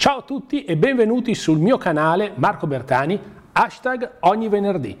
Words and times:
Ciao 0.00 0.20
a 0.20 0.22
tutti 0.22 0.64
e 0.64 0.78
benvenuti 0.78 1.34
sul 1.34 1.58
mio 1.58 1.76
canale 1.76 2.32
Marco 2.36 2.66
Bertani, 2.66 3.20
hashtag 3.52 4.12
ogni 4.20 4.48
venerdì. 4.48 4.98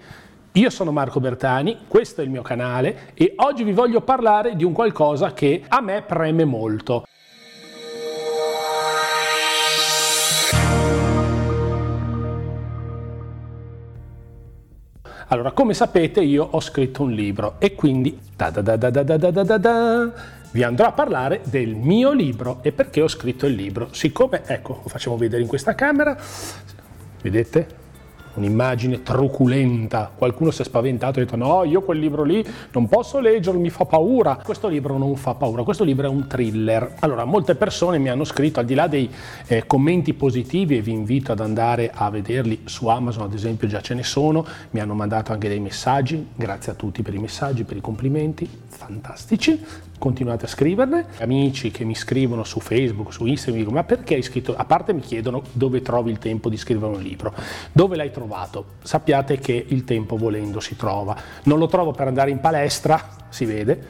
Io 0.52 0.68
sono 0.68 0.92
Marco 0.92 1.20
Bertani, 1.20 1.86
questo 1.88 2.20
è 2.20 2.24
il 2.24 2.28
mio 2.28 2.42
canale 2.42 3.12
e 3.14 3.32
oggi 3.36 3.64
vi 3.64 3.72
voglio 3.72 4.02
parlare 4.02 4.56
di 4.56 4.62
un 4.62 4.74
qualcosa 4.74 5.32
che 5.32 5.64
a 5.66 5.80
me 5.80 6.02
preme 6.02 6.44
molto. 6.44 7.04
Allora, 15.32 15.52
come 15.52 15.74
sapete 15.74 16.20
io 16.22 16.44
ho 16.50 16.60
scritto 16.60 17.04
un 17.04 17.12
libro 17.12 17.54
e 17.60 17.76
quindi 17.76 18.18
da 18.34 18.50
da 18.50 18.62
da 18.62 18.76
da 18.76 18.90
da 18.90 19.16
da 19.16 19.30
da 19.30 19.58
da 19.58 20.12
vi 20.50 20.64
andrò 20.64 20.86
a 20.86 20.92
parlare 20.92 21.42
del 21.44 21.76
mio 21.76 22.10
libro 22.10 22.58
e 22.62 22.72
perché 22.72 23.00
ho 23.00 23.06
scritto 23.06 23.46
il 23.46 23.54
libro. 23.54 23.90
Siccome, 23.92 24.42
ecco, 24.44 24.80
lo 24.82 24.88
facciamo 24.88 25.16
vedere 25.16 25.40
in 25.40 25.46
questa 25.46 25.76
camera, 25.76 26.18
vedete? 27.22 27.79
Un'immagine 28.34 29.02
truculenta. 29.02 30.10
Qualcuno 30.14 30.50
si 30.50 30.62
è 30.62 30.64
spaventato 30.64 31.18
e 31.18 31.22
ha 31.22 31.24
detto 31.24 31.36
no, 31.36 31.64
io 31.64 31.82
quel 31.82 31.98
libro 31.98 32.22
lì 32.22 32.44
non 32.72 32.88
posso 32.88 33.18
leggerlo, 33.18 33.58
mi 33.58 33.70
fa 33.70 33.84
paura. 33.84 34.40
Questo 34.42 34.68
libro 34.68 34.96
non 34.98 35.16
fa 35.16 35.34
paura, 35.34 35.62
questo 35.62 35.84
libro 35.84 36.06
è 36.06 36.10
un 36.10 36.26
thriller. 36.26 36.94
Allora, 37.00 37.24
molte 37.24 37.54
persone 37.54 37.98
mi 37.98 38.08
hanno 38.08 38.24
scritto, 38.24 38.60
al 38.60 38.66
di 38.66 38.74
là 38.74 38.86
dei 38.86 39.10
eh, 39.46 39.66
commenti 39.66 40.14
positivi, 40.14 40.76
e 40.76 40.82
vi 40.82 40.92
invito 40.92 41.32
ad 41.32 41.40
andare 41.40 41.90
a 41.92 42.10
vederli 42.10 42.62
su 42.64 42.86
Amazon, 42.88 43.24
ad 43.24 43.34
esempio, 43.34 43.68
già 43.68 43.80
ce 43.80 43.94
ne 43.94 44.02
sono, 44.02 44.44
mi 44.70 44.80
hanno 44.80 44.94
mandato 44.94 45.32
anche 45.32 45.48
dei 45.48 45.60
messaggi, 45.60 46.28
grazie 46.34 46.72
a 46.72 46.74
tutti 46.74 47.02
per 47.02 47.14
i 47.14 47.18
messaggi, 47.18 47.64
per 47.64 47.76
i 47.76 47.80
complimenti, 47.80 48.48
fantastici 48.68 49.88
continuate 50.00 50.46
a 50.46 50.48
scriverne. 50.48 51.04
Amici 51.18 51.70
che 51.70 51.84
mi 51.84 51.94
scrivono 51.94 52.42
su 52.42 52.58
Facebook, 52.58 53.12
su 53.12 53.26
Instagram, 53.26 53.58
mi 53.58 53.64
dicono 53.64 53.82
ma 53.82 53.84
perché 53.84 54.14
hai 54.14 54.22
scritto? 54.22 54.56
A 54.56 54.64
parte 54.64 54.94
mi 54.94 55.00
chiedono 55.00 55.42
dove 55.52 55.82
trovi 55.82 56.10
il 56.10 56.18
tempo 56.18 56.48
di 56.48 56.56
scrivere 56.56 56.96
un 56.96 57.02
libro. 57.02 57.34
Dove 57.70 57.96
l'hai 57.96 58.10
trovato? 58.10 58.19
Sappiate 58.82 59.38
che 59.38 59.64
il 59.68 59.84
tempo 59.84 60.16
volendo 60.16 60.60
si 60.60 60.76
trova. 60.76 61.16
Non 61.44 61.58
lo 61.58 61.66
trovo 61.66 61.92
per 61.92 62.06
andare 62.06 62.30
in 62.30 62.40
palestra, 62.40 63.08
si 63.28 63.44
vede, 63.44 63.86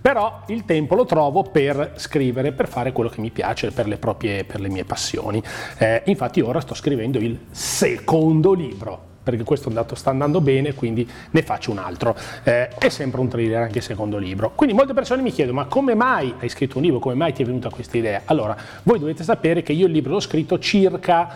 però 0.00 0.42
il 0.48 0.64
tempo 0.64 0.94
lo 0.94 1.04
trovo 1.04 1.42
per 1.42 1.94
scrivere, 1.96 2.52
per 2.52 2.68
fare 2.68 2.92
quello 2.92 3.10
che 3.10 3.20
mi 3.20 3.30
piace, 3.30 3.70
per 3.72 3.88
le, 3.88 3.96
proprie, 3.96 4.44
per 4.44 4.60
le 4.60 4.68
mie 4.68 4.84
passioni. 4.84 5.42
Eh, 5.78 6.02
infatti 6.06 6.40
ora 6.40 6.60
sto 6.60 6.74
scrivendo 6.74 7.18
il 7.18 7.46
secondo 7.50 8.52
libro 8.52 9.14
perché 9.26 9.42
questo 9.42 9.66
andato, 9.66 9.96
sta 9.96 10.10
andando 10.10 10.40
bene, 10.40 10.72
quindi 10.72 11.08
ne 11.32 11.42
faccio 11.42 11.72
un 11.72 11.78
altro. 11.78 12.14
Eh, 12.44 12.68
è 12.68 12.88
sempre 12.88 13.20
un 13.20 13.28
thriller 13.28 13.60
anche 13.60 13.80
secondo 13.80 14.18
libro. 14.18 14.52
Quindi 14.54 14.72
molte 14.72 14.94
persone 14.94 15.20
mi 15.20 15.32
chiedono, 15.32 15.58
ma 15.58 15.64
come 15.64 15.96
mai 15.96 16.32
hai 16.38 16.48
scritto 16.48 16.76
un 16.76 16.84
libro, 16.84 17.00
come 17.00 17.16
mai 17.16 17.32
ti 17.32 17.42
è 17.42 17.44
venuta 17.44 17.68
questa 17.68 17.96
idea? 17.96 18.22
Allora, 18.26 18.56
voi 18.84 19.00
dovete 19.00 19.24
sapere 19.24 19.64
che 19.64 19.72
io 19.72 19.86
il 19.86 19.92
libro 19.92 20.12
l'ho 20.12 20.20
scritto 20.20 20.60
circa 20.60 21.28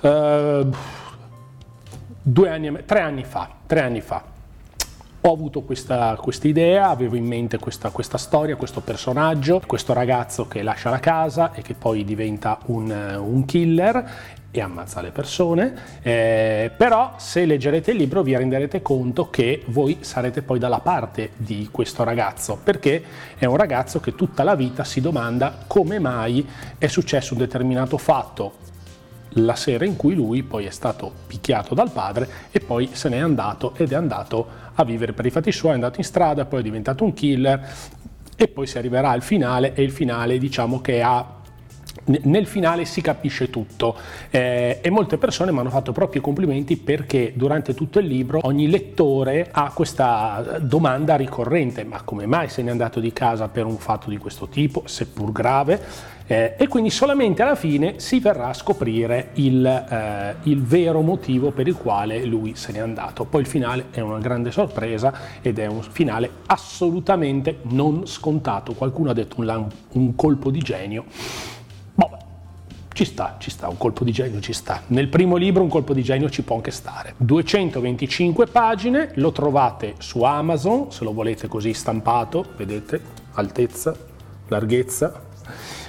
eh, 0.00 0.66
due 2.22 2.48
anni, 2.48 2.78
tre 2.86 3.00
anni 3.00 3.24
fa, 3.24 3.50
tre 3.66 3.80
anni 3.80 4.00
fa. 4.00 4.22
Ho 5.24 5.32
avuto 5.32 5.62
questa 5.62 6.16
idea, 6.42 6.90
avevo 6.90 7.16
in 7.16 7.26
mente 7.26 7.58
questa, 7.58 7.90
questa, 7.90 8.18
storia, 8.18 8.54
questo 8.54 8.82
personaggio, 8.82 9.60
questo 9.66 9.92
ragazzo 9.92 10.46
che 10.46 10.62
lascia 10.62 10.90
la 10.90 11.00
casa 11.00 11.52
e 11.52 11.62
che 11.62 11.74
poi 11.74 12.04
diventa 12.04 12.58
un, 12.66 12.90
un 13.20 13.44
killer 13.44 14.40
e 14.54 14.60
ammazza 14.60 15.00
le 15.00 15.12
persone, 15.12 15.74
eh, 16.02 16.70
però 16.76 17.14
se 17.16 17.46
leggerete 17.46 17.92
il 17.92 17.96
libro 17.96 18.22
vi 18.22 18.36
renderete 18.36 18.82
conto 18.82 19.30
che 19.30 19.62
voi 19.68 19.98
sarete 20.00 20.42
poi 20.42 20.58
dalla 20.58 20.80
parte 20.80 21.30
di 21.36 21.70
questo 21.72 22.04
ragazzo, 22.04 22.60
perché 22.62 23.02
è 23.38 23.46
un 23.46 23.56
ragazzo 23.56 23.98
che 23.98 24.14
tutta 24.14 24.42
la 24.42 24.54
vita 24.54 24.84
si 24.84 25.00
domanda 25.00 25.64
come 25.66 25.98
mai 25.98 26.46
è 26.76 26.86
successo 26.86 27.32
un 27.32 27.38
determinato 27.38 27.96
fatto. 27.96 28.60
La 29.36 29.54
sera 29.54 29.86
in 29.86 29.96
cui 29.96 30.14
lui 30.14 30.42
poi 30.42 30.66
è 30.66 30.70
stato 30.70 31.10
picchiato 31.26 31.74
dal 31.74 31.90
padre 31.90 32.28
e 32.50 32.60
poi 32.60 32.90
se 32.92 33.08
n'è 33.08 33.16
andato 33.16 33.72
ed 33.78 33.92
è 33.92 33.94
andato 33.94 34.46
a 34.74 34.84
vivere 34.84 35.14
per 35.14 35.24
i 35.24 35.30
fatti 35.30 35.50
suoi, 35.50 35.70
è 35.70 35.74
andato 35.74 35.96
in 35.98 36.04
strada, 36.04 36.44
poi 36.44 36.60
è 36.60 36.62
diventato 36.62 37.04
un 37.04 37.14
killer 37.14 37.74
e 38.36 38.48
poi 38.48 38.66
si 38.66 38.76
arriverà 38.76 39.08
al 39.08 39.22
finale 39.22 39.72
e 39.72 39.82
il 39.82 39.92
finale 39.92 40.36
diciamo 40.36 40.82
che 40.82 41.00
ha 41.00 41.40
nel 42.04 42.46
finale 42.46 42.84
si 42.84 43.00
capisce 43.00 43.50
tutto. 43.50 43.96
Eh, 44.30 44.78
e 44.82 44.90
molte 44.90 45.18
persone 45.18 45.52
mi 45.52 45.58
hanno 45.58 45.70
fatto 45.70 45.92
proprio 45.92 46.20
complimenti 46.20 46.76
perché 46.76 47.32
durante 47.34 47.74
tutto 47.74 47.98
il 47.98 48.06
libro 48.06 48.40
ogni 48.42 48.68
lettore 48.68 49.48
ha 49.50 49.70
questa 49.72 50.58
domanda 50.60 51.16
ricorrente 51.16 51.84
ma 51.84 52.02
come 52.02 52.26
mai 52.26 52.48
se 52.48 52.62
n'è 52.62 52.70
andato 52.70 53.00
di 53.00 53.12
casa 53.12 53.48
per 53.48 53.66
un 53.66 53.76
fatto 53.76 54.10
di 54.10 54.16
questo 54.16 54.48
tipo 54.48 54.82
seppur 54.86 55.32
grave? 55.32 56.10
Eh, 56.26 56.54
e 56.56 56.68
quindi 56.68 56.88
solamente 56.88 57.42
alla 57.42 57.56
fine 57.56 57.98
si 57.98 58.20
verrà 58.20 58.48
a 58.48 58.54
scoprire 58.54 59.30
il, 59.34 59.66
eh, 59.66 60.34
il, 60.44 60.62
vero 60.62 61.00
motivo 61.00 61.50
per 61.50 61.66
il 61.66 61.74
quale 61.74 62.24
lui 62.24 62.54
se 62.54 62.72
n'è 62.72 62.78
andato. 62.78 63.24
Poi 63.24 63.40
il 63.40 63.46
finale 63.46 63.86
è 63.90 64.00
una 64.00 64.18
grande 64.18 64.50
sorpresa 64.50 65.12
ed 65.42 65.58
è 65.58 65.66
un 65.66 65.82
finale 65.82 66.30
assolutamente 66.46 67.58
non 67.64 68.06
scontato. 68.06 68.72
Qualcuno 68.72 69.10
ha 69.10 69.14
detto 69.14 69.40
un, 69.40 69.66
un 69.92 70.14
colpo 70.14 70.50
di 70.50 70.60
genio 70.60 71.04
ci 72.92 73.04
sta, 73.04 73.36
ci 73.38 73.50
sta, 73.50 73.68
un 73.68 73.76
colpo 73.76 74.04
di 74.04 74.12
genio 74.12 74.40
ci 74.40 74.52
sta. 74.52 74.82
Nel 74.88 75.08
primo 75.08 75.36
libro 75.36 75.62
un 75.62 75.68
colpo 75.68 75.94
di 75.94 76.02
genio 76.02 76.28
ci 76.30 76.42
può 76.42 76.56
anche 76.56 76.70
stare. 76.70 77.14
225 77.16 78.46
pagine, 78.46 79.10
lo 79.14 79.32
trovate 79.32 79.94
su 79.98 80.22
Amazon, 80.22 80.90
se 80.92 81.04
lo 81.04 81.12
volete 81.12 81.48
così 81.48 81.72
stampato, 81.72 82.44
vedete, 82.56 83.00
altezza, 83.32 83.94
larghezza. 84.48 85.30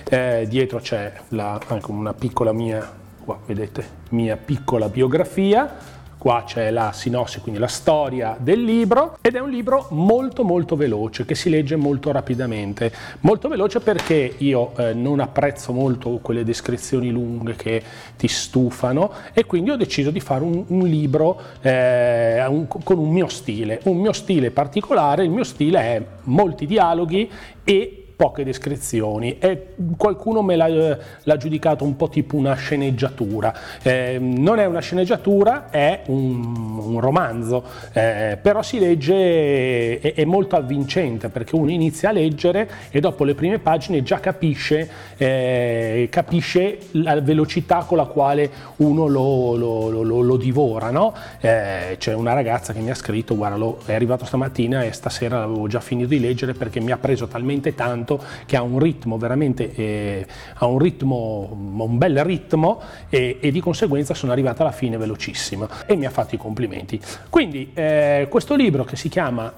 Eh, 0.10 0.46
dietro 0.48 0.80
c'è 0.80 1.14
la, 1.30 1.60
anche 1.68 1.92
una 1.92 2.14
piccola 2.14 2.54
mia, 2.54 2.90
qua 3.24 3.40
vedete, 3.46 4.02
mia 4.10 4.38
piccola 4.38 4.90
biografia 4.90 5.93
Qua 6.24 6.44
c'è 6.46 6.72
la 6.72 6.94
sinossi, 6.94 7.42
quindi 7.42 7.60
la 7.60 7.68
storia 7.68 8.38
del 8.40 8.64
libro 8.64 9.18
ed 9.20 9.36
è 9.36 9.42
un 9.42 9.50
libro 9.50 9.88
molto 9.90 10.46
molto 10.46 10.78
veloce 10.78 11.26
che 11.26 11.36
si 11.36 11.50
legge 11.50 11.76
molto 11.76 12.14
rapidamente. 12.14 12.94
Molto 13.20 13.50
veloce 13.50 13.82
perché 13.82 14.36
io 14.38 14.72
eh, 14.78 14.94
non 14.94 15.20
apprezzo 15.20 15.74
molto 15.74 16.20
quelle 16.22 16.46
descrizioni 16.46 17.10
lunghe 17.10 17.58
che 17.58 17.84
ti 18.16 18.30
stufano 18.30 19.12
e 19.34 19.44
quindi 19.44 19.72
ho 19.72 19.76
deciso 19.76 20.12
di 20.12 20.22
fare 20.22 20.46
un, 20.46 20.64
un 20.66 20.88
libro 20.88 21.42
eh, 21.60 22.46
un, 22.48 22.68
con 22.70 23.00
un 23.00 23.10
mio 23.10 23.28
stile, 23.28 23.82
un 23.84 23.98
mio 23.98 24.14
stile 24.14 24.50
particolare, 24.52 25.26
il 25.26 25.30
mio 25.30 25.44
stile 25.44 25.80
è 25.82 26.06
molti 26.22 26.66
dialoghi 26.66 27.30
e 27.66 28.03
poche 28.24 28.46
descrizioni 28.46 29.38
e 29.38 29.74
qualcuno 29.98 30.42
me 30.42 30.56
l'ha, 30.56 30.68
eh, 30.68 30.98
l'ha 31.24 31.36
giudicato 31.36 31.84
un 31.84 31.98
po' 31.98 32.08
tipo 32.08 32.38
una 32.38 32.54
sceneggiatura. 32.54 33.54
Eh, 33.82 34.18
non 34.18 34.60
è 34.60 34.66
una 34.66 34.80
sceneggiatura, 34.80 35.70
è 35.70 36.04
un, 36.06 36.78
un 36.78 37.02
romanzo, 37.02 37.66
eh, 37.92 38.38
però 38.42 38.62
si 38.62 38.80
legge, 38.80 40.00
è, 40.00 40.14
è, 40.14 40.24
molto 40.24 40.56
avvincente 40.56 41.28
perché 41.28 41.58
uno 41.58 41.70
inizia 41.70 42.10
a 42.10 42.12
leggere 42.14 42.70
e 42.92 43.02
dopo 43.02 43.26
le 43.26 43.36
prime 43.36 43.60
pagine 43.60 44.04
già 44.04 44.22
capisce, 44.22 44.90
eh, 45.18 46.08
capisce 46.10 46.78
la 46.92 47.20
velocità 47.20 47.84
con 47.86 47.98
la 47.98 48.06
quale 48.06 48.50
uno 48.78 49.08
lo, 49.08 49.56
lo, 49.58 49.90
lo, 50.02 50.22
lo 50.22 50.38
divora. 50.38 50.92
No? 50.92 51.14
Eh, 51.42 51.98
c'è 52.00 52.14
una 52.14 52.32
ragazza 52.32 52.72
che 52.72 52.80
mi 52.80 52.90
ha 52.90 52.96
scritto, 52.96 53.36
guarda, 53.36 53.62
è 53.84 53.94
arrivato 53.94 54.24
stamattina 54.24 54.84
e 54.84 54.94
stasera 54.94 55.40
l'avevo 55.40 55.68
già 55.68 55.82
finito 55.82 56.08
di 56.08 56.22
leggere 56.22 56.54
perché 56.54 56.80
mi 56.80 56.92
ha 56.92 56.98
preso 56.98 57.28
talmente 57.28 57.76
tanto 57.76 58.12
canto 58.18 58.24
che 58.46 58.58
ha 58.58 58.62
un 58.62 58.80
ritmo 58.80 59.18
veramente, 59.18 59.74
eh, 59.74 60.26
ha 60.56 60.66
un 60.66 60.78
ritmo, 60.78 61.50
un 61.52 61.98
bel 61.98 62.24
ritmo 62.24 62.82
e, 63.10 63.38
e, 63.40 63.52
di 63.52 63.60
conseguenza 63.60 64.14
sono 64.14 64.32
arrivata 64.32 64.64
alla 64.64 64.72
fine 64.72 64.98
velocissima 64.98 65.68
e 65.86 65.96
mi 65.96 66.06
ha 66.06 66.10
fatto 66.10 66.36
i 66.36 66.38
complimenti. 66.38 67.00
Quindi 67.30 67.72
eh, 67.74 68.28
questo 68.30 68.56
libro 68.56 68.84
che 68.84 68.96
si 68.96 69.10
chiama 69.10 69.52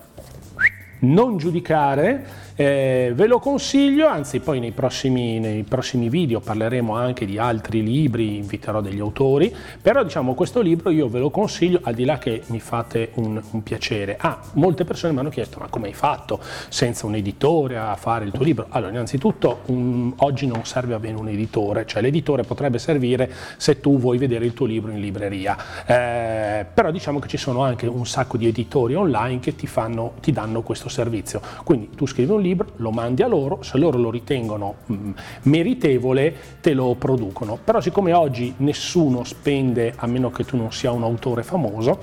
Non 1.00 1.38
giudicare 1.38 2.44
eh, 2.56 3.12
ve 3.14 3.28
lo 3.28 3.40
consiglio, 3.40 4.08
anzi 4.08 4.40
poi 4.40 4.60
nei 4.60 4.72
prossimi, 4.72 5.40
nei 5.40 5.64
prossimi, 5.64 6.08
video 6.08 6.40
parleremo 6.40 6.96
anche 6.96 7.26
di 7.26 7.38
altri 7.38 7.84
libri, 7.84 8.38
inviterò 8.38 8.80
degli 8.80 9.00
autori, 9.00 9.54
però 9.82 10.04
diciamo 10.04 10.34
questo 10.34 10.62
libro 10.62 10.90
io 10.90 11.10
ve 11.10 11.20
lo 11.20 11.30
consiglio 11.30 11.80
al 11.84 11.94
di 11.94 12.06
là 12.06 12.18
che 12.18 12.44
mi 12.48 12.62
fate 12.62 13.12
un, 13.16 13.42
un 13.52 13.64
piacere. 13.64 14.16
Ah, 14.20 14.40
molte 14.54 14.86
persone 14.86 15.12
mi 15.12 15.20
hanno 15.20 15.30
chiesto 15.30 15.60
ma 15.60 15.68
come 15.68 15.88
hai 15.88 15.94
fatto 15.94 16.40
senza 16.70 17.06
un 17.06 17.16
editore 17.16 17.78
a 17.78 17.96
fare 17.96 18.24
il 18.24 18.32
tuo 18.32 18.46
libro? 18.46 18.68
Allora 18.70 18.92
innanzitutto 18.92 19.62
un, 19.66 20.14
oggi 20.18 20.48
non 20.48 20.64
serve 20.64 20.94
avere 20.94 21.16
un 21.16 21.28
editore, 21.28 21.86
cioè 21.86 22.02
l'editore 22.02 22.44
potrebbe 22.44 22.80
servire 22.80 23.30
se 23.58 23.82
tu 23.82 24.00
vuoi 24.00 24.18
vedere 24.18 24.46
il 24.46 24.54
tuo 24.54 24.66
libro 24.66 24.92
in 24.92 25.02
libreria, 25.02 25.58
eh, 25.86 26.66
però 26.74 26.92
diciamo 26.92 27.20
che 27.20 27.28
ci 27.28 27.38
sono 27.38 27.64
anche 27.64 27.86
un 27.86 28.06
sacco 28.06 28.38
di 28.38 28.48
editori 28.48 28.96
online 28.96 29.40
che 29.40 29.56
ti, 29.56 29.68
fanno, 29.68 30.14
ti 30.22 30.32
danno 30.32 30.62
questo 30.62 30.88
servizio, 30.88 31.42
quindi 31.66 31.90
tu 31.96 32.06
scrivi 32.08 32.32
un 32.32 32.44
libro, 32.46 32.70
lo 32.78 32.92
mandi 32.92 33.24
a 33.24 33.28
loro, 33.28 33.62
se 33.62 33.78
loro 33.78 33.98
lo 33.98 34.10
ritengono 34.10 34.76
mh, 34.86 34.94
mm, 34.94 35.12
meritevole 35.44 36.36
te 36.62 36.74
lo 36.74 36.96
producono. 36.96 37.58
Però 37.64 37.82
siccome 37.82 38.14
oggi 38.14 38.54
nessuno 38.58 39.24
spende, 39.24 39.94
a 39.96 40.08
meno 40.08 40.30
che 40.30 40.44
tu 40.44 40.58
non 40.58 40.72
sia 40.72 40.92
un 40.92 41.04
autore 41.04 41.44
famoso, 41.44 42.00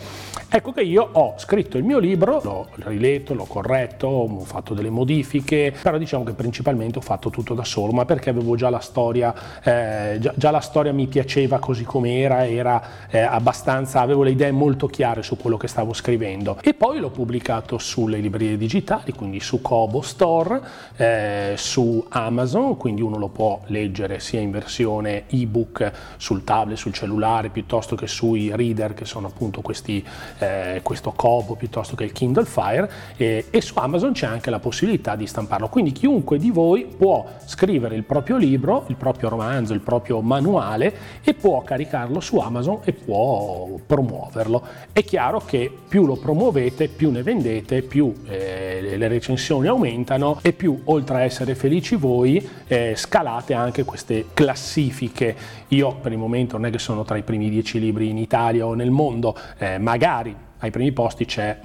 ecco 0.49 0.73
che 0.73 0.83
io 0.83 1.09
ho 1.12 1.35
scritto 1.39 1.79
il 1.79 1.85
mio 1.85 1.99
libro, 1.99 2.41
l'ho 2.43 2.69
riletto, 2.85 3.35
l'ho 3.35 3.44
corretto, 3.44 4.06
ho 4.06 4.41
fatto 4.41 4.75
delle 4.75 4.91
modifiche, 4.91 5.75
però 5.81 5.99
diciamo 5.99 6.25
che 6.25 6.33
principalmente 6.33 6.99
ho 6.99 7.03
fatto 7.03 7.31
tutto 7.31 7.55
da 7.55 7.65
solo, 7.65 7.93
ma 7.93 8.05
perché 8.05 8.31
avevo 8.31 8.56
già 8.56 8.71
la 8.71 8.81
storia, 8.81 9.35
eh, 9.62 10.19
già, 10.21 10.33
già, 10.37 10.50
la 10.50 10.61
storia 10.61 10.93
mi 10.93 11.06
piaceva 11.06 11.59
così 11.59 11.85
com'era, 11.85 12.47
era 12.47 12.83
eh, 13.11 13.21
abbastanza, 13.21 14.00
avevo 14.00 14.23
le 14.23 14.31
idee 14.31 14.50
molto 14.50 14.87
chiare 14.87 15.23
su 15.23 15.37
quello 15.37 15.56
che 15.56 15.69
stavo 15.69 15.93
scrivendo. 15.93 16.59
E 16.62 16.75
poi 16.75 16.99
l'ho 16.99 17.11
pubblicato 17.11 17.79
sulle 17.79 18.19
librerie 18.19 18.56
digitali, 18.56 19.12
quindi 19.12 19.41
su 19.41 19.61
Kobo 19.61 20.03
Store, 20.32 20.61
eh, 20.96 21.55
su 21.56 22.05
Amazon, 22.08 22.79
quindi 22.79 23.02
uno 23.02 23.19
lo 23.19 23.29
può 23.29 23.61
leggere 23.67 24.19
sia 24.19 24.40
in 24.40 24.50
versione 24.50 25.25
ebook 25.29 25.93
sul 26.17 26.43
tablet, 26.43 26.79
sul 26.79 26.94
cellulare, 26.94 27.50
piuttosto 27.50 27.94
che 27.94 28.06
sui 28.06 28.50
reader 28.55 28.94
che 28.94 29.05
sono 29.05 29.26
appunto 29.26 29.61
questi, 29.61 30.05
eh, 30.38 30.81
questo 30.82 31.12
Kobo 31.14 31.55
piuttosto 31.55 31.94
che 31.94 32.05
il 32.05 32.12
Kindle 32.12 32.46
Fire 32.46 32.90
e, 33.17 33.46
e 33.50 33.61
su 33.61 33.75
Amazon 33.76 34.12
c'è 34.12 34.26
anche 34.26 34.49
la 34.49 34.58
possibilità 34.58 35.17
di 35.17 35.26
stamparlo. 35.26 35.69
Quindi 35.69 35.93
chiunque 35.93 36.38
di 36.38 36.50
voi 36.50 36.87
può 36.87 37.26
scrivere 37.44 37.94
il 37.94 38.05
proprio 38.05 38.38
libro, 38.38 38.84
il 38.87 38.96
proprio 38.96 39.29
romanzo, 39.29 39.75
il 39.75 39.81
proprio 39.81 40.23
manuale 40.23 40.94
e 41.23 41.34
può 41.34 41.62
caricarlo 41.62 42.20
su 42.20 42.38
Amazon 42.38 42.81
e 42.84 42.93
può 42.93 43.69
promuoverlo. 43.84 44.62
È 44.93 45.05
chiaro 45.05 45.43
che 45.44 45.70
più 45.88 46.06
lo 46.06 46.17
promuovete, 46.17 46.88
più 46.88 47.11
ne 47.11 47.23
vendete, 47.23 47.82
più 47.82 48.14
eh, 48.26 48.96
le 48.96 49.08
recensioni 49.08 49.67
aumentano 49.67 50.21
e 50.42 50.52
più 50.52 50.80
oltre 50.84 51.16
a 51.16 51.20
essere 51.22 51.54
felici 51.54 51.96
voi 51.96 52.48
eh, 52.66 52.94
scalate 52.96 53.54
anche 53.54 53.84
queste 53.84 54.26
classifiche. 54.32 55.34
Io 55.69 55.94
per 55.96 56.12
il 56.12 56.19
momento 56.19 56.56
non 56.56 56.66
è 56.66 56.70
che 56.70 56.78
sono 56.78 57.04
tra 57.04 57.16
i 57.16 57.22
primi 57.22 57.50
dieci 57.50 57.80
libri 57.80 58.08
in 58.08 58.19
Italia 58.19 58.66
o 58.66 58.74
nel 58.74 58.90
mondo, 58.90 59.36
eh, 59.58 59.78
magari 59.78 60.34
ai 60.58 60.70
primi 60.70 60.92
posti 60.92 61.24
c'è 61.24 61.58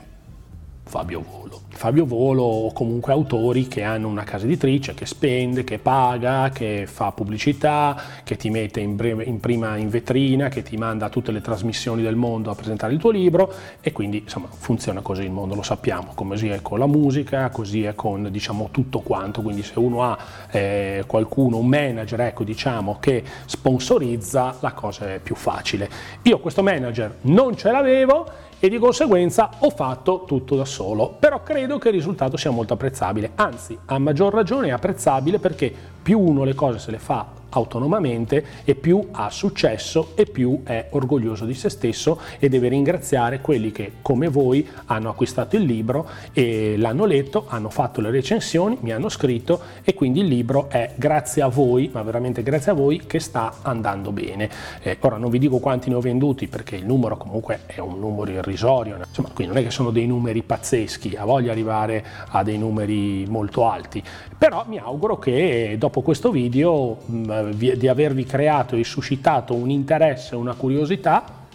Fabio 0.88 1.22
Volo. 1.22 1.62
Fabio 1.78 2.06
Volo 2.06 2.42
o 2.42 2.74
comunque 2.74 3.13
autori 3.13 3.68
che 3.68 3.84
hanno 3.84 4.07
una 4.07 4.24
casa 4.24 4.45
editrice 4.45 4.95
che 4.95 5.06
spende, 5.06 5.63
che 5.63 5.78
paga, 5.78 6.50
che 6.50 6.88
fa 6.88 7.12
pubblicità, 7.12 8.01
che 8.24 8.36
ti 8.36 8.50
mette 8.50 8.80
in, 8.80 8.95
breve, 8.95 9.24
in, 9.25 9.39
prima 9.39 9.78
in 9.78 9.89
vetrina, 9.89 10.50
che 10.50 10.63
ti 10.63 10.75
manda 10.75 11.06
a 11.06 11.10
tutte 11.10 11.31
le 11.31 11.39
trasmissioni 11.39 12.01
del 12.01 12.16
mondo 12.16 12.50
a 12.50 12.56
presentare 12.56 12.94
il 12.94 13.00
tuo 13.00 13.12
libro 13.12 13.54
e 13.80 13.92
quindi 13.92 14.19
insomma 14.19 14.48
funziona 14.50 15.01
così 15.01 15.22
il 15.22 15.30
mondo, 15.30 15.54
lo 15.54 15.62
sappiamo, 15.62 16.13
così 16.16 16.50
è 16.50 16.63
con 16.63 16.80
la 16.80 16.88
musica, 16.88 17.50
così 17.50 17.83
è 17.83 17.94
con 17.94 18.30
diciamo 18.31 18.69
tutto 18.72 19.01
quanto, 19.01 19.44
quindi 19.44 19.62
se 19.62 19.78
uno 19.78 20.04
ha 20.04 20.18
eh, 20.50 21.04
qualcuno, 21.06 21.57
un 21.57 21.68
manager 21.68 22.22
ecco 22.22 22.44
diciamo 22.44 22.98
che 23.00 23.24
sponsorizza 23.45 24.57
la 24.62 24.72
cosa 24.72 25.13
è 25.13 25.19
più 25.19 25.36
facile. 25.36 25.88
Io 26.24 26.40
questo 26.40 26.63
manager 26.63 27.18
non 27.22 27.56
ce 27.56 27.72
l'avevo 27.72 28.45
e 28.59 28.69
di 28.69 28.77
conseguenza 28.77 29.50
ho 29.59 29.69
fatto 29.69 30.24
tutto 30.25 30.56
da 30.56 30.65
solo, 30.65 31.15
però 31.19 31.44
credo 31.44 31.77
che 31.77 31.89
il 31.89 31.94
risultato 31.94 32.38
sia 32.38 32.51
molto 32.51 32.74
apprezzabile, 32.74 33.31
anzi 33.36 33.77
a 33.86 34.00
maggior 34.00 34.33
ragione 34.33 34.68
è 34.68 34.71
apprezzabile 34.71 35.39
perché 35.39 35.74
più 36.01 36.19
uno 36.19 36.44
le 36.44 36.56
cose 36.56 36.80
se 36.80 36.92
le 36.92 37.00
fa 37.00 37.37
autonomamente 37.50 38.44
e 38.64 38.76
più 38.76 39.08
ha 39.12 39.30
successo 39.30 40.12
e 40.16 40.26
più 40.26 40.62
è 40.64 40.88
orgoglioso 40.92 41.46
di 41.46 41.54
se 41.54 41.70
stesso 41.70 42.20
e 42.40 42.50
deve 42.50 42.70
ringraziare 42.70 43.42
quelli 43.42 43.72
che 43.72 43.94
come 44.02 44.28
voi 44.28 44.68
hanno 44.86 45.10
acquistato 45.10 45.56
il 45.56 45.64
libro 45.64 46.08
e 46.34 46.76
l'hanno 46.78 47.06
letto, 47.06 47.46
hanno 47.48 47.70
fatto 47.70 48.02
le 48.02 48.12
recensioni, 48.12 48.78
mi 48.82 48.92
hanno 48.92 49.10
scritto 49.10 49.62
e 49.84 49.94
quindi 49.94 50.22
il 50.22 50.28
libro 50.28 50.70
è 50.70 50.94
grazie 50.96 51.42
a 51.42 51.48
voi, 51.48 51.90
ma 51.94 52.02
veramente 52.02 52.44
grazie 52.44 52.72
a 52.72 52.76
voi 52.76 53.06
che 53.06 53.20
sta 53.20 53.56
andando 53.62 54.12
bene. 54.12 54.50
Eh, 54.82 54.98
ora 55.02 55.18
non 55.18 55.30
vi 55.30 55.40
dico 55.40 55.60
quanti 55.60 55.90
ne 55.90 55.96
ho 55.96 56.02
venduti 56.02 56.48
perché 56.48 56.76
il 56.76 56.86
numero 56.86 57.18
comunque 57.18 57.62
è 57.66 57.80
un 57.80 58.00
numero 58.00 58.32
irrisorio, 58.32 58.98
insomma 58.98 59.30
quindi 59.34 59.54
non 59.54 59.62
è 59.62 59.66
che 59.66 59.72
sono 59.72 59.92
dei 59.92 60.06
numeri 60.06 60.44
pazzeschi, 60.44 61.16
ha 61.16 61.26
voglia 61.26 61.52
arrivare 61.52 62.04
a 62.30 62.44
dei 62.44 62.58
numeri 62.58 63.26
molto 63.28 63.70
alti, 63.70 64.04
però 64.38 64.66
mi 64.68 64.78
auguro 64.78 65.18
che 65.18 65.76
dopo 65.78 66.02
questo 66.02 66.32
video 66.32 66.98
mh, 67.06 67.37
di 67.44 67.88
avervi 67.88 68.24
creato 68.24 68.75
e 68.75 68.84
suscitato 68.84 69.54
un 69.54 69.69
interesse, 69.69 70.36
una 70.36 70.54
curiosità, 70.54 71.45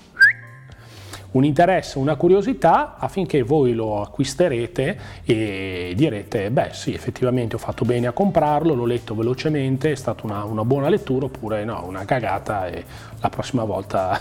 un 1.32 1.44
interesse, 1.44 1.99
una 1.99 2.17
curiosità 2.17 2.96
affinché 2.99 3.43
voi 3.43 3.73
lo 3.73 4.02
acquisterete 4.02 4.99
e 5.25 5.93
direte, 5.96 6.50
beh 6.50 6.70
sì, 6.73 6.93
effettivamente 6.93 7.56
ho 7.56 7.58
fatto 7.58 7.84
bene 7.84 8.06
a 8.06 8.12
comprarlo, 8.12 8.75
l'ho 8.75 8.84
letto 8.84 9.14
velocemente, 9.14 9.93
è 9.93 9.94
stata 9.94 10.26
una, 10.26 10.44
una 10.44 10.64
buona 10.64 10.88
lettura, 10.88 11.26
oppure 11.26 11.64
no, 11.64 11.85
una 11.87 12.05
cagata 12.05 12.69
e 12.69 12.85
la 13.20 13.28
prossima 13.31 13.64
volta 13.64 14.20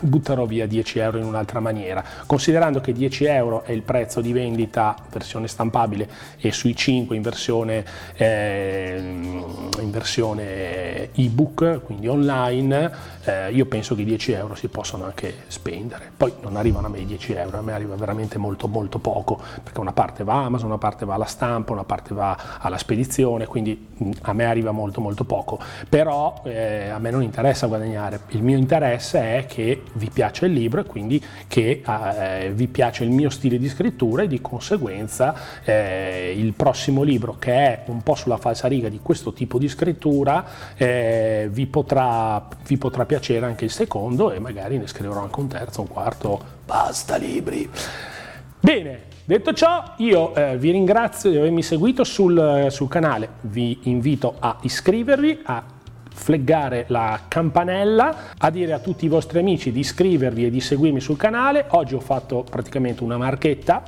butterò 0.00 0.44
via 0.46 0.66
10 0.66 0.98
euro 0.98 1.18
in 1.18 1.24
un'altra 1.24 1.60
maniera. 1.60 2.04
Considerando 2.26 2.80
che 2.80 2.92
10 2.92 3.24
euro 3.24 3.62
è 3.64 3.72
il 3.72 3.82
prezzo 3.82 4.20
di 4.20 4.32
vendita 4.32 4.96
versione 5.10 5.48
stampabile 5.48 6.08
e 6.38 6.52
sui 6.52 6.74
5 6.74 7.16
in 7.16 7.22
versione, 7.22 7.84
eh, 8.16 8.96
in 8.98 9.90
versione 9.90 11.12
ebook, 11.14 11.82
quindi 11.84 12.08
online, 12.08 12.90
eh, 13.24 13.52
io 13.52 13.66
penso 13.66 13.94
che 13.94 14.04
10 14.04 14.32
euro 14.32 14.54
si 14.54 14.68
possono 14.68 15.04
anche 15.04 15.34
spendere. 15.48 16.10
Poi 16.16 16.32
non 16.40 16.56
arrivano 16.56 16.86
a 16.86 16.90
me 16.90 17.00
i 17.00 17.06
10 17.06 17.32
euro, 17.32 17.58
a 17.58 17.62
me 17.62 17.72
arriva 17.72 17.94
veramente 17.94 18.38
molto 18.38 18.68
molto 18.68 18.98
poco, 18.98 19.40
perché 19.62 19.80
una 19.80 19.92
parte 19.92 20.24
va 20.24 20.34
a 20.34 20.44
Amazon, 20.44 20.68
una 20.68 20.78
parte 20.78 21.04
va 21.04 21.14
alla 21.14 21.24
stampa, 21.24 21.72
una 21.72 21.84
parte 21.84 22.14
va 22.14 22.36
alla 22.58 22.78
spedizione, 22.78 23.46
quindi 23.46 23.88
mm, 24.02 24.10
a 24.22 24.32
me 24.32 24.44
arriva 24.44 24.70
molto 24.70 25.00
molto 25.00 25.24
poco. 25.24 25.58
Però 25.88 26.42
eh, 26.44 26.88
a 26.88 26.98
me 26.98 27.10
non 27.10 27.22
interessa 27.22 27.66
guadagnare, 27.66 28.20
il 28.28 28.42
mio 28.42 28.56
interesse 28.56 29.38
è 29.38 29.46
che 29.46 29.67
vi 29.94 30.10
piace 30.12 30.46
il 30.46 30.52
libro 30.52 30.80
e 30.80 30.84
quindi 30.84 31.22
che 31.46 31.82
eh, 31.84 32.52
vi 32.52 32.68
piace 32.68 33.04
il 33.04 33.10
mio 33.10 33.30
stile 33.30 33.58
di 33.58 33.68
scrittura 33.68 34.22
e 34.22 34.28
di 34.28 34.40
conseguenza 34.40 35.34
eh, 35.64 36.34
il 36.36 36.52
prossimo 36.52 37.02
libro 37.02 37.36
che 37.38 37.52
è 37.52 37.82
un 37.86 38.02
po' 38.02 38.14
sulla 38.14 38.36
falsariga 38.36 38.88
di 38.88 39.00
questo 39.02 39.32
tipo 39.32 39.58
di 39.58 39.68
scrittura 39.68 40.44
eh, 40.76 41.48
vi, 41.50 41.66
potrà, 41.66 42.46
vi 42.66 42.76
potrà 42.76 43.04
piacere 43.04 43.46
anche 43.46 43.64
il 43.64 43.70
secondo 43.70 44.32
e 44.32 44.38
magari 44.38 44.78
ne 44.78 44.86
scriverò 44.86 45.22
anche 45.22 45.40
un 45.40 45.48
terzo, 45.48 45.80
un 45.80 45.88
quarto, 45.88 46.40
basta 46.64 47.16
libri. 47.16 47.68
Bene, 48.60 49.06
Detto 49.28 49.52
ciò, 49.52 49.92
io 49.98 50.34
eh, 50.34 50.56
vi 50.56 50.70
ringrazio 50.70 51.28
di 51.28 51.36
avermi 51.36 51.62
seguito 51.62 52.02
sul, 52.02 52.68
sul, 52.70 52.88
canale, 52.88 53.28
vi 53.42 53.80
invito 53.82 54.36
a 54.38 54.56
iscrivervi, 54.62 55.40
a 55.44 55.62
fleggare 56.18 56.84
la 56.88 57.20
campanella, 57.28 58.16
a 58.36 58.50
dire 58.50 58.72
a 58.72 58.80
tutti 58.80 59.04
i 59.04 59.08
vostri 59.08 59.38
amici 59.38 59.72
di 59.72 59.80
iscrivervi 59.80 60.46
e 60.46 60.50
di 60.50 60.60
seguirmi 60.60 61.00
sul 61.00 61.16
canale. 61.16 61.66
Oggi 61.70 61.94
ho 61.94 62.00
fatto 62.00 62.44
praticamente 62.48 63.02
una 63.02 63.16
marchetta, 63.16 63.82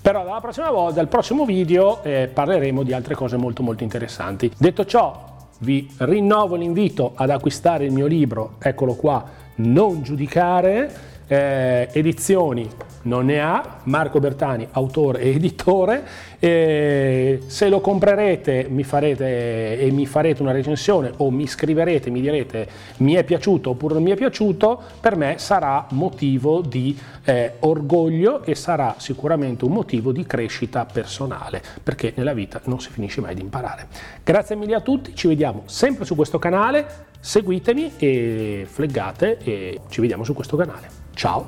però 0.00 0.24
dalla 0.24 0.40
prossima 0.40 0.70
volta, 0.70 0.94
dal 0.94 1.08
prossimo 1.08 1.44
video 1.44 2.02
eh, 2.02 2.28
parleremo 2.32 2.82
di 2.82 2.92
altre 2.92 3.14
cose 3.14 3.36
molto 3.36 3.62
molto 3.62 3.84
interessanti. 3.84 4.50
Detto 4.56 4.84
ciò, 4.84 5.34
vi 5.58 5.88
rinnovo 5.98 6.56
l'invito 6.56 7.12
ad 7.14 7.30
acquistare 7.30 7.84
il 7.84 7.92
mio 7.92 8.06
libro, 8.06 8.54
eccolo 8.58 8.94
qua, 8.94 9.24
Non 9.56 10.02
giudicare, 10.02 11.15
eh, 11.26 11.88
edizioni 11.92 12.68
non 13.02 13.26
ne 13.26 13.40
ha, 13.40 13.78
Marco 13.84 14.18
Bertani, 14.18 14.66
autore 14.72 15.20
e 15.20 15.30
editore, 15.30 16.04
e 16.38 17.40
se 17.46 17.68
lo 17.68 17.80
comprerete 17.80 18.66
mi 18.68 18.84
farete, 18.84 19.78
e 19.78 19.90
mi 19.92 20.06
farete 20.06 20.42
una 20.42 20.52
recensione 20.52 21.12
o 21.18 21.30
mi 21.30 21.46
scriverete, 21.46 22.10
mi 22.10 22.20
direte 22.20 22.68
mi 22.98 23.14
è 23.14 23.24
piaciuto 23.24 23.70
oppure 23.70 23.94
non 23.94 24.02
mi 24.02 24.10
è 24.10 24.16
piaciuto, 24.16 24.80
per 25.00 25.16
me 25.16 25.36
sarà 25.38 25.86
motivo 25.90 26.60
di 26.60 26.98
eh, 27.24 27.52
orgoglio 27.60 28.42
e 28.42 28.54
sarà 28.54 28.96
sicuramente 28.98 29.64
un 29.64 29.72
motivo 29.72 30.12
di 30.12 30.26
crescita 30.26 30.84
personale, 30.84 31.62
perché 31.82 32.12
nella 32.16 32.34
vita 32.34 32.60
non 32.64 32.80
si 32.80 32.90
finisce 32.90 33.20
mai 33.20 33.34
di 33.34 33.40
imparare. 33.40 33.86
Grazie 34.22 34.56
mille 34.56 34.74
a 34.74 34.80
tutti, 34.80 35.14
ci 35.14 35.28
vediamo 35.28 35.62
sempre 35.66 36.04
su 36.04 36.14
questo 36.16 36.38
canale, 36.38 36.86
seguitemi 37.20 37.92
e 37.98 38.66
fleggate 38.68 39.38
e 39.38 39.80
ci 39.88 40.00
vediamo 40.00 40.24
su 40.24 40.34
questo 40.34 40.56
canale. 40.56 41.05
Ciao, 41.16 41.46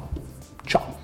ciao. 0.67 0.98